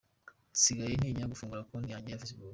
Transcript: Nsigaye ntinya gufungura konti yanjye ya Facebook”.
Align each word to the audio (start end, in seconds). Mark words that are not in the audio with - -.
Nsigaye 0.53 0.93
ntinya 0.95 1.29
gufungura 1.31 1.65
konti 1.67 1.93
yanjye 1.93 2.09
ya 2.11 2.21
Facebook”. 2.21 2.49